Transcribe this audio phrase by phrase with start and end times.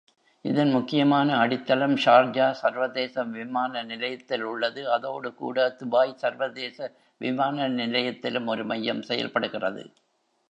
[0.45, 6.77] இதன் முக்கியமான அடித்தளம் ஷார்ஜா சர்வதேச விமான நிலையத்தில் உள்ளது, அதோடு கூட துபாய் சர்வதேச
[7.21, 9.83] விமான நிலையத்திலும் ஒரு மையம் செயல்படுகிறது.